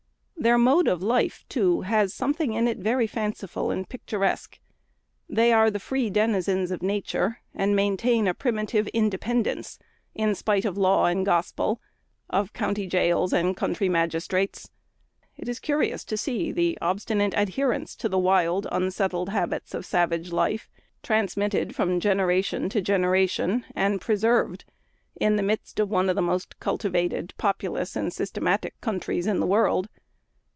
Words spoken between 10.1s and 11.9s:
in spite of law and gospel;